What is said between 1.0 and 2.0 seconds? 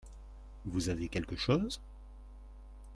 quelque chose?